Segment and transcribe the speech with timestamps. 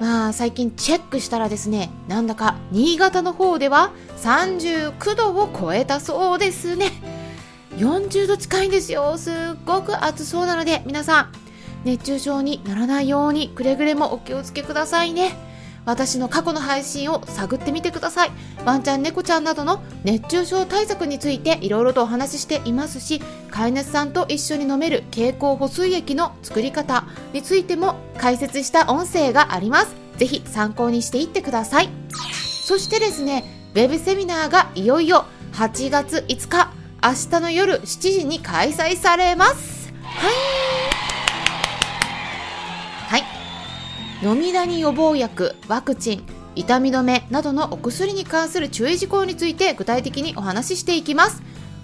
[0.00, 6.92] まあ最近チェックしたらですねなんだか新潟の方では39度を超えたそうですね。
[7.76, 9.16] 40度近いんですよ。
[9.16, 9.34] すっ
[9.64, 11.32] ごく暑そうなので皆さん
[11.84, 15.36] 熱中症にならないようにくれぐれもお気をつけくださいね。
[15.84, 18.30] 私の過去の配信を探ってみてください。
[18.68, 29.96] ワンちゃん猫ちゃんなどの熱中症対策についていろいろとお話ししていますし飼い主さんと一緒に飲める経口補水液の作り方についても解説した音声があります。
[30.18, 31.88] ぜひ参考にしていってください。
[32.62, 36.70] そしてですねウェブセミナーがいよいよ8月5日
[37.02, 39.94] 明日の夜7時に開催されます。
[40.02, 40.32] はい。
[43.06, 43.24] はい。
[44.22, 46.37] 飲みダニ予防薬ワクチン。
[46.58, 51.40] 痛み止めなどのお薬に関する注意事項について具体的にお話ししていきます。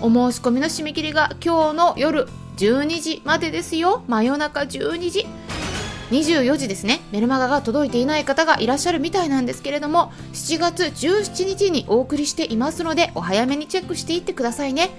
[0.00, 4.02] お申し込みの締め切りが今日の夜12時までですよ。
[4.08, 5.26] 真夜中12時。
[6.10, 7.00] 24時ですね。
[7.12, 14.90] メルマガが届いていない方がいらっしゃるみたいなんですけれども7月17日にお送りしていますのでお早めにチェックしていってくださいね。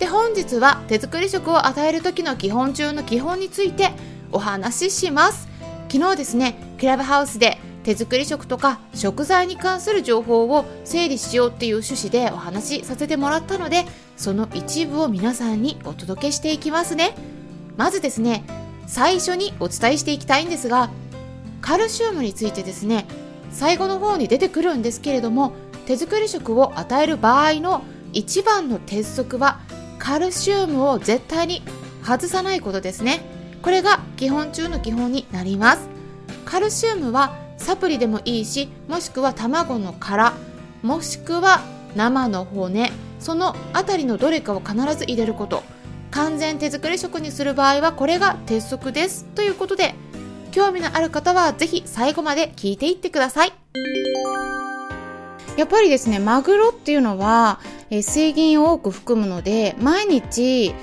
[0.00, 3.92] で本日は手作り食を与える時の基本中の基本について
[4.32, 5.46] お話しします。
[5.88, 13.84] 昨日ですねクラブハウスで手作り食とか食材に関する情報を整理しようっていう趣旨でお話しさせてもらったので
[14.16, 17.14] その一部を皆さんにお届けしていきますね。
[17.76, 18.44] まずですね
[18.86, 20.90] 最初にお伝えしていきたいんですが
[21.60, 23.06] カルシウムについてですね
[23.50, 25.52] 最後の方に出てくるんですけれども
[25.86, 29.60] 手作り食を与える場合の一番の鉄則は
[29.98, 31.62] カルシウムを絶対に
[32.04, 33.20] 外さないことですね。
[33.62, 35.88] これが基本中の基本になります。
[36.44, 40.34] カルシウムはサプリでもいいしもしくは卵の殻
[40.82, 41.62] もしくは
[41.96, 45.62] 生の骨そのあたりのどれかを必ず入れること。
[46.10, 49.24] 完全手作り食にする場合はこれが鉄則です。
[49.34, 49.94] ということで
[50.50, 53.52] 興味のある方はぜひ最後まで聞いていってください。
[55.56, 60.74] やっぱりですねマグロっていうのは、え水銀を多く含むので毎日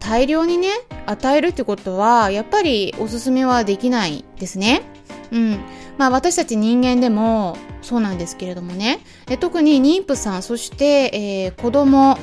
[0.00, 0.70] 大量にね
[1.06, 4.82] 与えるってことはやっぱりおすすめはできないですね。
[5.34, 5.58] うん。
[5.98, 9.00] まあ私たち人間でもそうなんですけれどもね。
[9.40, 12.16] 特に妊婦さんそして、えー、子供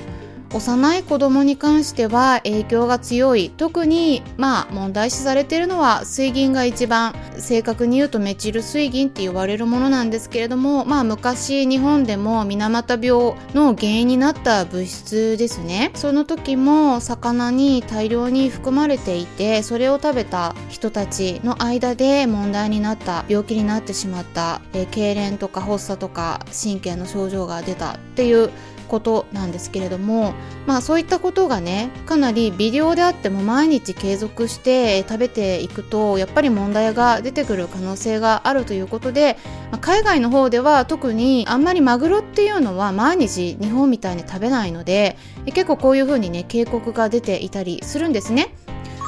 [0.54, 3.52] 幼い子供に関しては影響が強い。
[3.56, 15.92] 特にまあ問題視されているのは水銀が一番正確に言うとメチル水銀って言われるものなんですけれどもまあ昔日本でも水俣病の原因になった物質ですね。
[15.96, 28.50] その時も魚に大量に含まれていてそれを食べた人たちの間で問題になった病気になってしまった、えー、痙攣とか発作とか神経の症状が出たっていう
[28.92, 30.34] ことなんですけれども
[30.68, 39.38] まあそういったことがねかなり微量であっても毎日継続して食べていくとやっぱり問題が出てくる可能性があるということで、
[39.72, 48.54] まあ、海外の方では特にあんまりマグロっていうのは毎日日本みたいに食べないので結構こういうふうにね警告が出ていたりするんですね。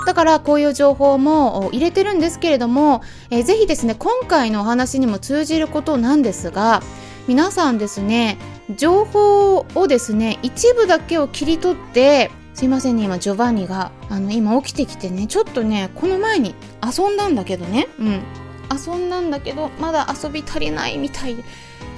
[0.06, 6.84] だからこういう情報も入れてるんですけれども、えー、ぜひですね今回のお話にも通じることなんですが
[7.26, 8.38] 皆さんですね
[8.75, 17.88] 情報をですね一部だけを切り取ってすいませんね今ジョバンニがあの今起きてきてねちょっとねこの前に遊んだんだけどね。
[18.00, 18.22] うん。
[18.73, 21.35] 遊んだんだけどまだ遊び足りないみたい。
[21.35, 21.44] で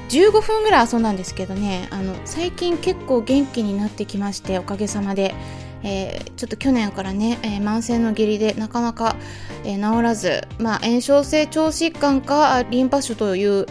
[0.10, 1.88] 15分ぐらい遊んだんですけどね。
[1.92, 5.34] あの最近結構元気になってきましておかげさまで、
[5.84, 9.16] えー、ちょっと去年からね、えー、慢性の下痢でなかなか、
[9.64, 13.66] えー、治らず、まあ、炎症性腸疾患かリンパ腫という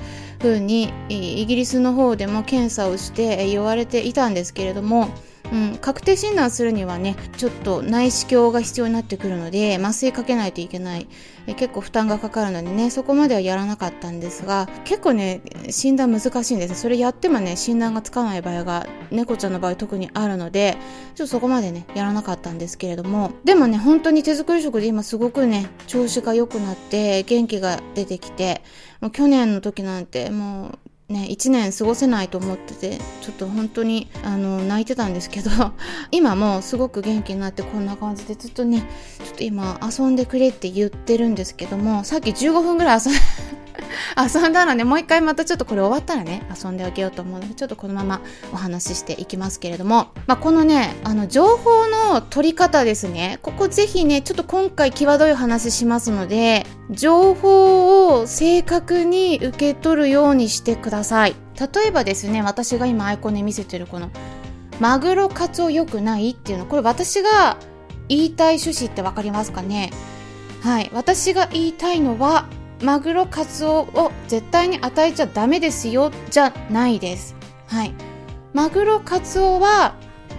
[0.44, 5.08] ふうにイギリスの方でも検査をして言われていたんですけれども、
[5.54, 11.06] うん、確定診断するにはねちょっと内視鏡が必要になってくるので麻酔かけないといけない。
[11.46, 20.78] え結構負担がかかるのでねそこまではやらなかったんですが結構ね診断難しいんですそれやってもね診断がつかない場合が猫ちゃんの場合特にあるので
[21.14, 23.32] ちょっとそこまでねやらなかったんですけれども。
[23.44, 28.62] でもね本当に手作り食で今すごくね調子が良くなって元気が出てきて
[29.00, 30.78] もう去年の時なんてもう
[31.14, 35.50] ね、1年過ごせないと思っててちょっと本当にあの泣いてたんですけど
[36.10, 38.84] 今もすごく元気になってこんな感じでずっとね
[39.24, 43.14] ちょっと今遊んでくれって言ってるんですけどもさっき15分ぐらい遊ん
[44.16, 48.20] 遊んだので、もう一回またちょっとこれ終わったらね、遊んであげようと思うので、ちょっとこのまま
[48.52, 53.38] お話ししていきますけれども、まあ、このね、あの、情報の取り方ですね。
[53.42, 61.34] ここぜひね、ちょっと今回際どい話しますので、情報を正確に受け取るようにしてください。
[61.58, 64.10] 例えばですね、私が今アイコンで見せてるこの、
[64.80, 67.56] マグロカツオ良くないっていうの、これ私が
[68.08, 69.90] 言いたい趣旨ってわかりますかね？
[70.62, 70.90] はい。
[70.92, 72.46] 私が言いたいのは、
[72.82, 77.34] マグロカツオを絶対に与えちゃダメですよ、じゃないです。
[77.66, 77.94] はい。
[78.52, 79.94] マグロカツオは、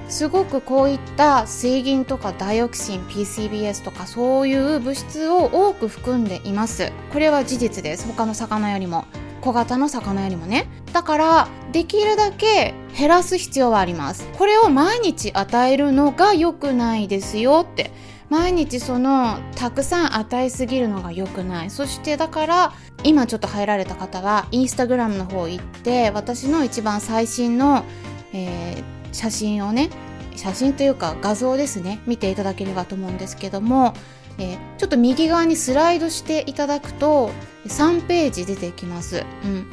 [0.07, 6.91] すごくこういった水銀とかダイオキシン PCBS とかそういう物質を多く含んでいます。
[7.11, 8.07] これは事実です。
[8.07, 9.05] 他の魚よりも。
[9.41, 10.67] 小型の魚よりもね。
[10.91, 14.27] だからできるだけ減らす必要はあります。
[14.37, 17.91] これを毎日与えるのが良くないですよって。
[18.29, 21.69] 毎日そのたくさん与えすぎるのが良くない。
[21.69, 22.73] そしてだから
[23.03, 27.85] 今ちょっと入られた方はインスタグラムの方行って私の一番最新の、
[28.33, 28.83] えー、
[29.13, 29.89] 写真をね
[30.35, 33.93] 写真というか画像ですね見ていただければと思うんですけども、
[34.37, 37.31] えー、ちょっと右側にスライドしていただくと
[37.67, 39.69] 3ページ出てきます、うん、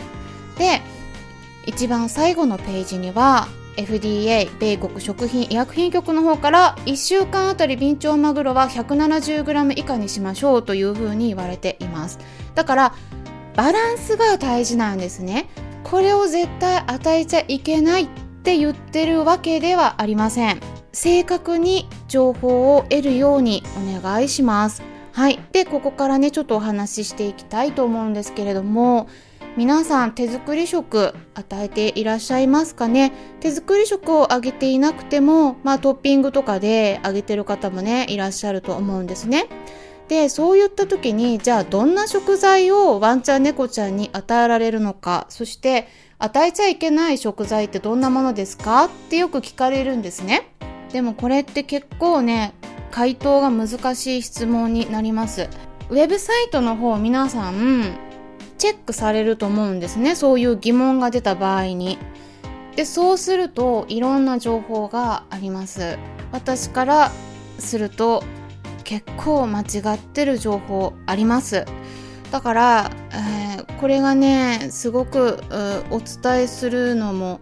[0.58, 0.80] で
[1.66, 12.18] 一番最後のページには FDA 米国食品医薬品局の方から1週間あたりビンチョウマグロは 170g 以下にしましょうというふうに言われています。
[12.54, 12.94] だから
[13.56, 15.48] バランスが大事なんですね。
[15.84, 18.08] これを絶対与えちゃいけないっ
[18.42, 20.60] て言ってるわけではありません。
[20.92, 24.82] 正確に情報を得るようにお願いします。
[25.12, 25.38] はい。
[25.52, 29.08] でここからねちょっとお話ししていきたいと思うんですけれども
[29.54, 33.12] 皆さん手作り食与えていらっしゃいますかね？
[33.40, 39.48] 手作り食をあげていなくても、まあトッピングとかであげてる方もね、いらっしゃると思うんですね。
[40.08, 45.86] で、そういった時に、じゃあどんな食材をワンちゃん猫ちゃんに与えられるのか、そして
[46.18, 48.84] 与えちゃいけない食材ってどんなものですか？
[48.84, 50.54] ってよく聞かれるんですね。
[50.94, 52.54] でもこれって結構ね、
[52.90, 55.50] 回答が難しい質問になります。
[55.90, 57.98] ウェブサイトの方皆さん
[58.62, 60.14] チェックされると思うんですね。
[60.14, 61.98] そういう疑問が出た場合に。
[62.76, 65.98] でそうするといろんな情報があります。
[66.30, 67.10] 私から
[67.58, 68.22] すると
[68.84, 71.64] 結構間違ってる情報あります。
[72.30, 75.42] だから、えー、これがねすごく
[75.90, 77.40] お伝えするのも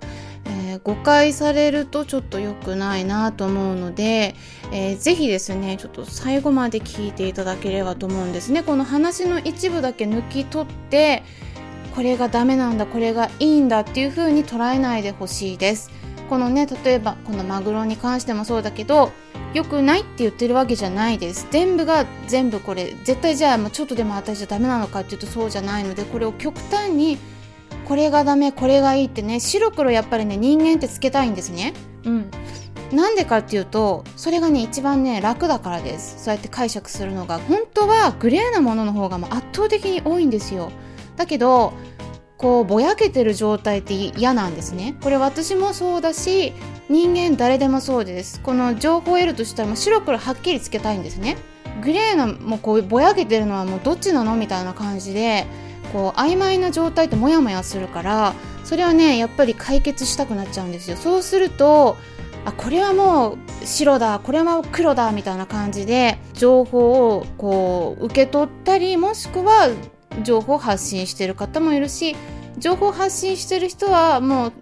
[0.78, 4.34] 誤解されるとちょっと良くないなと思うので、
[4.72, 8.62] えー、ぜひですねちょっと最後まで聞いていただければと思うんですね。
[8.62, 11.22] この話の一部だけ抜き取って
[11.94, 15.90] これがダメなんだこれがいいんだっていう風に捉えないでほしいです。
[16.28, 19.10] このね例えばこのマグロに関してもそうだけど
[19.52, 21.48] 良くないって言ってるわけじゃないです。
[21.50, 27.18] 全部が全部これ絶対じゃあちょっとでも私じゃダメなのかっていうとそうじゃないのでこれを極端に
[27.90, 31.74] これがダメこれがいいってね白黒やっぱりね人間ってつけたいんですね。
[32.04, 32.30] うん。
[32.92, 36.22] なんでかっていうとそれがね一番ね楽だからです。
[36.22, 37.40] そうやって解釈するのが。
[37.40, 40.70] 本当はグレーなものの方がもう圧倒的に多いんですよ。
[41.16, 41.72] だけど
[42.38, 44.94] こうぼやけてる状態って嫌なんですね。
[45.02, 46.52] これ私もそうだし
[46.88, 48.40] 人間誰でもそうです。
[48.40, 51.38] この情報を得るとしたらもう白黒はっきりつけたいんですね
[51.80, 54.36] グレーのもうこうぼやけてるのはもうどっちなの？
[54.36, 55.46] みたいな感じで
[55.92, 58.34] こう曖昧な状態ってモヤモヤするから
[58.64, 60.96] それはねやっぱり解決したくなっちゃうんですよ。
[60.96, 61.96] そうすると
[62.44, 69.68] あこれはもう白だこれは黒だみたいな感じで情報をこう受け取ったりもしくは
[70.22, 72.16] 情報発信してる方もいるし
[72.58, 74.52] 情報発信してる人はもう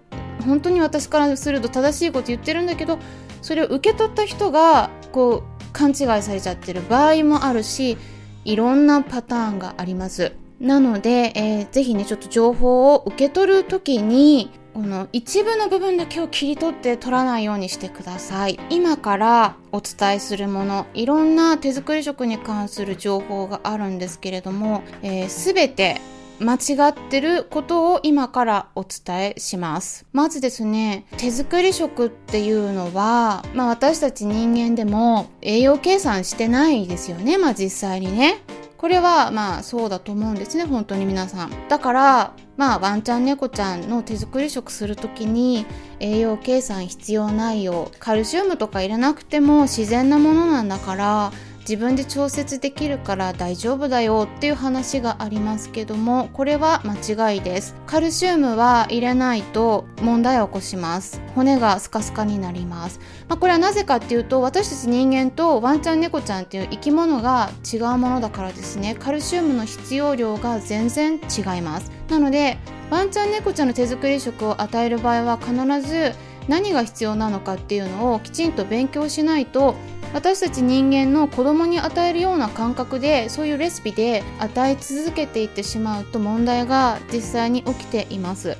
[0.45, 2.99] 本当に私からすると正しいこと言ってるんだけど
[3.41, 7.97] それを受け取った人がこう勘違いされちゃってる場合もあるし
[8.45, 10.33] いろんなパターンがあります。
[10.59, 18.59] なので、えー、ぜひね、ちょっと情報を受け取るときに、この一部の部分だけを切り取って取らないようにしてください。
[18.69, 26.01] 今からお伝えするもの、いろんな手作り食に関する情報があるんですけれども、えー、べ、て
[26.39, 30.05] 間違ってることを今からお伝えします。
[30.13, 38.41] まずですね、手作り食っていうのは、まあ私たち人間でも栄養計算してないですよね、まあ実際にね。
[38.79, 45.65] これはまあそうだと思うんですね本当に皆さんだからまあワンちゃん猫ちゃんの手作り食する時に
[45.99, 51.33] 栄養計算必要ないよカルシウムとか入れなくても自然なものなんだから
[51.69, 57.75] 自分で調節できるから大丈夫だよっていう話がありますけどもこれは間違いです。
[57.85, 61.21] カルシウムは入れないと問題を起こします。
[61.35, 68.95] 骨がスカスカになります、まあ、これはなぜかっていうと私たち人間とワンちゃん猫ちゃんっていう生き物が違うものだからですね。
[68.95, 71.91] カルシウムの必要量が全然違います。
[72.09, 72.57] なので
[72.89, 75.53] ワンちゃん猫ちゃんの手作り食を与える場合は必
[75.87, 76.13] ず
[76.47, 79.75] 何が必要なのかっていうのをきちんと勉強しないと
[80.13, 88.57] 私たち人間の子供に与えるような感覚でそういうレシピで与え続けていってしまうと問題が実際に起きています。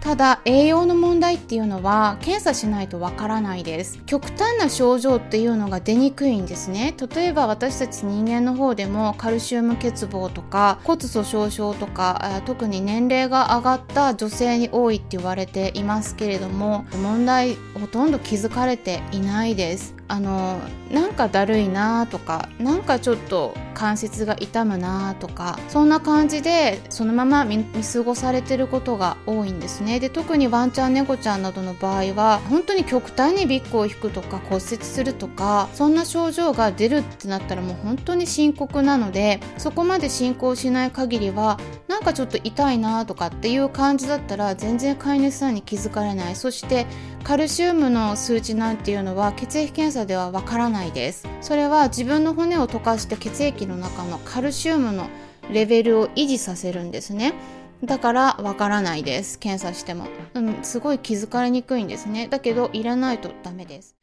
[0.00, 4.00] ただ栄養の問題っていうのは検査しないとわからないです。
[4.06, 6.94] 極端な症状っていうのが出にくいんですね。
[7.14, 19.94] 例えば私たち人間の方でもカルシウム欠乏とか骨粗しょう症とか特に年齢が上がった女性に多いって言われていますけれども問題ほとんど気づかれていないです。
[20.10, 20.58] あの
[20.90, 30.00] なんかだるいなとかなんかちょっと関節が痛むなとかそんな感じでそのまま見過ごされてることが多いんですね。
[30.00, 41.60] で特にワンちゃん猫ちゃんなどの場合は本当に極端にビッグを引くとか骨折するとかそんな症状が出るってなったらもう本当に深刻なのでそこまで進行しない限りは
[41.98, 46.36] なんかちょっと痛いなとかっていう感じだったら全然飼い主さんに気づかれない。
[46.36, 46.86] そして
[47.24, 51.26] カルシウムの数値なんていうのは血液検査ではわからないです。
[51.40, 55.08] それは自分の骨を溶かして血液の中のカルシウムの
[55.50, 57.34] レベルを維持させるんですね。
[57.82, 59.36] だからわからないです。
[59.40, 62.28] 検査しても、うん、すごい気づかれにくいんですね。
[62.28, 63.96] だけどいらないとダメです。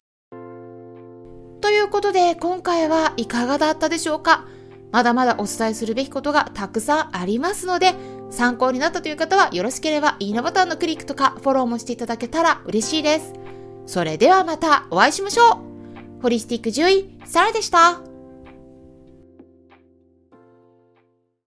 [1.61, 4.45] ということで今回はいかがだったでしょうか？
[4.95, 7.95] まだまだお伝えするべきことがたくさんありますので
[8.29, 13.33] 参考になったという方はよろしければいいねボタンのクリックとかフォローもしていただけたら嬉しいです。
[13.87, 15.59] それではまたお会いしましょ
[16.19, 16.21] う。
[16.21, 18.14] ホリスティック獣医、サラでした。